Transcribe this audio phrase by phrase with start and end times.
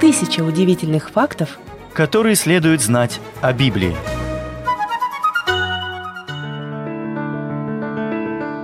[0.00, 1.58] Тысяча удивительных фактов,
[1.92, 3.94] которые следует знать о Библии.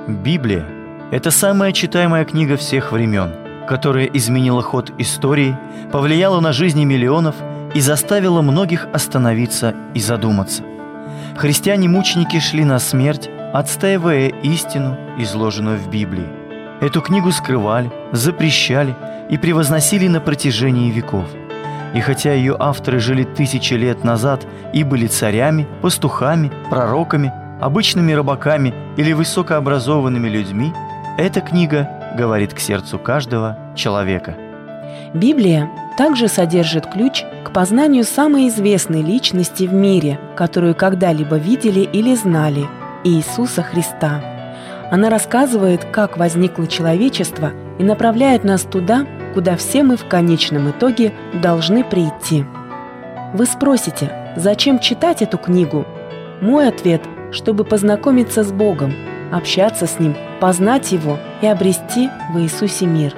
[0.08, 0.66] Библия–
[1.10, 3.34] это самая читаемая книга всех времен,
[3.68, 5.56] которая изменила ход истории,
[5.92, 7.36] повлияла на жизни миллионов
[7.74, 10.64] и заставила многих остановиться и задуматься.
[11.36, 16.47] Христиане-мученики шли на смерть, отстаивая истину, изложенную в Библии.
[16.80, 18.94] Эту книгу скрывали, запрещали
[19.28, 21.26] и превозносили на протяжении веков.
[21.94, 28.74] И хотя ее авторы жили тысячи лет назад и были царями, пастухами, пророками, обычными рыбаками
[28.96, 30.72] или высокообразованными людьми,
[31.16, 34.36] эта книга говорит к сердцу каждого человека.
[35.14, 42.14] Библия также содержит ключ к познанию самой известной личности в мире, которую когда-либо видели или
[42.14, 42.66] знали–
[43.04, 44.37] Иисуса Христа.
[44.90, 51.12] Она рассказывает, как возникло человечество и направляет нас туда, куда все мы в конечном итоге
[51.34, 52.44] должны прийти.
[53.34, 55.86] Вы спросите, зачем читать эту книгу?
[56.40, 58.94] Мой ответ– чтобы познакомиться с Богом,
[59.32, 63.14] общаться с Ним, познать Его и обрести в Иисусе мир.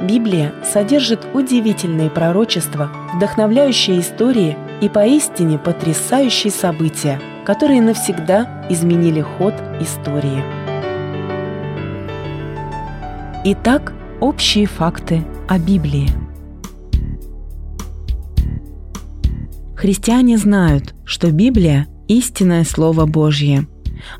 [0.00, 10.61] Библия содержит удивительные пророчества, вдохновляющие истории и поистине потрясающие события, которые навсегда изменили ход истории.
[13.44, 16.08] Итак, общие факты о Библии.
[19.74, 23.66] Христиане знают, что Библия– истинное Слово Божье.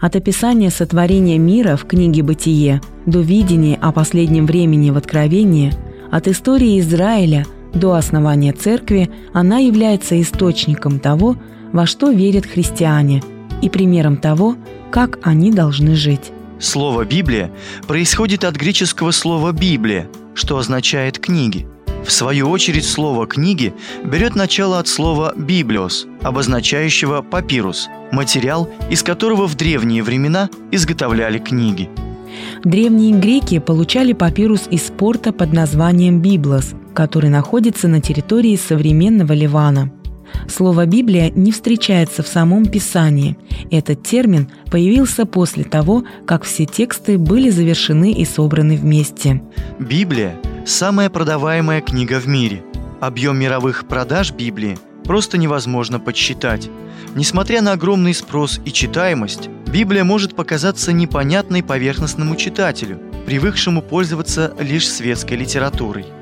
[0.00, 5.72] От описания сотворения мира в книге «Бытие» до видения о последнем времени в Откровении,
[6.10, 11.36] от истории Израиля до основания церкви она является источником того,
[11.72, 13.22] во что верят христиане,
[13.60, 14.56] и примером того,
[14.90, 16.32] как они должны жить.
[16.62, 17.50] Слово «Библия»
[17.88, 21.66] происходит от греческого слова «библия», что означает «книги».
[22.06, 29.48] В свою очередь слово «книги» берет начало от слова «библиос», обозначающего папирус, материал, из которого
[29.48, 31.90] в древние времена изготовляли книги.
[32.62, 39.90] Древние греки получали папирус из порта под названием «библос», который находится на территории современного Ливана–
[40.48, 43.36] Слово «Библия» не встречается в самом Писании.
[43.70, 49.42] Этот термин появился после того, как все тексты были завершены и собраны вместе.
[49.78, 50.34] Библия–
[50.66, 52.62] самая продаваемая книга в мире.
[53.00, 56.70] Объем мировых продаж Библии просто невозможно подсчитать.
[57.14, 64.88] Несмотря на огромный спрос и читаемость, Библия может показаться непонятной поверхностному читателю, привыкшему пользоваться лишь
[64.88, 66.06] светской литературой–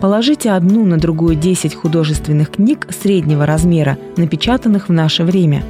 [0.00, 5.64] Положите одну на другую 10 художественных книг среднего размера, напечатанных в наше время.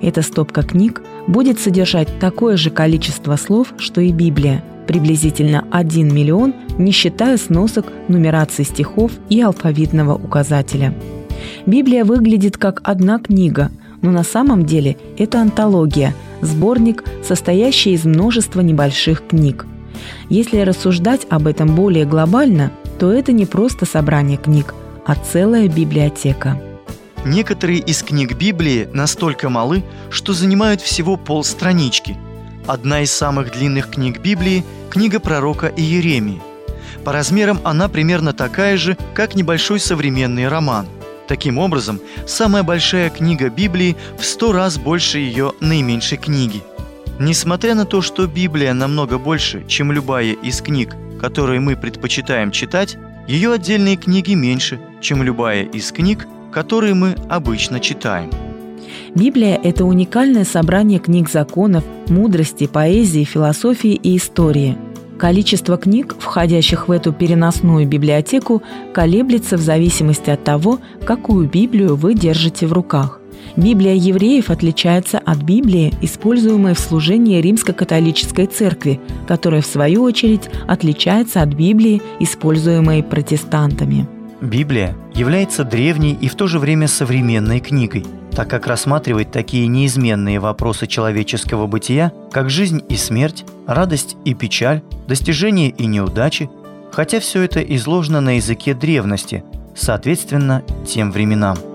[0.00, 6.54] Эта стопка книг будет содержать такое же количество слов, что и Библия, приблизительно 1 миллион,
[6.78, 10.94] не считая сносок, нумерации стихов и алфавитного указателя.
[11.66, 13.70] Библия выглядит как одна книга,
[14.00, 19.66] но на самом деле это антология, сборник, состоящий из множества небольших книг.
[20.28, 22.70] Если рассуждать об этом более глобально–
[23.02, 26.62] то это не просто собрание книг, а целая библиотека.
[27.24, 32.16] Некоторые из книг Библии настолько малы, что занимают всего полстранички.
[32.68, 36.40] Одна из самых длинных книг Библии– книга пророка Иеремии.
[37.04, 40.86] По размерам она примерно такая же, как небольшой современный роман.
[41.26, 46.62] Таким образом, самая большая книга Библии в сто раз больше ее наименьшей книги.
[47.18, 52.98] Несмотря на то, что Библия намного больше, чем любая из книг, которые мы предпочитаем читать,
[53.28, 58.28] ее отдельные книги меньше, чем любая из книг, которые мы обычно читаем.
[59.14, 64.76] Библия– это уникальное собрание книг законов, мудрости, поэзии, философии и истории.
[65.16, 72.14] Количество книг, входящих в эту переносную библиотеку, колеблется в зависимости от того, какую Библию вы
[72.14, 73.21] держите в руках.
[73.56, 81.42] Библия евреев отличается от Библии, используемой в служении Римско-католической церкви, которая, в свою очередь, отличается
[81.42, 84.06] от Библии, используемой протестантами.
[84.40, 90.40] Библия является древней и в то же время современной книгой, так как рассматривает такие неизменные
[90.40, 96.50] вопросы человеческого бытия, как жизнь и смерть, радость и печаль, достижения и неудачи,
[96.90, 99.44] хотя все это изложено на языке древности,
[99.76, 101.56] соответственно, тем временам–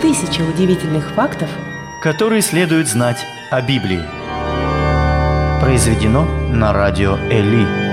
[0.00, 1.50] Тысяча удивительных фактов,
[2.00, 3.18] которые следует знать
[3.50, 4.00] о Библии.
[5.60, 7.89] Произведено на радио Эли.